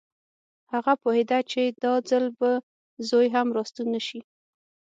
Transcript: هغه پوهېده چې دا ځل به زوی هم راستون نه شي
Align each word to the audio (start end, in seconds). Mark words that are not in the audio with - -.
هغه 0.73 0.93
پوهېده 1.01 1.39
چې 1.51 1.61
دا 1.83 1.93
ځل 2.09 2.25
به 2.39 2.49
زوی 3.09 3.27
هم 3.35 3.47
راستون 3.55 3.87
نه 3.95 4.01
شي 4.07 4.19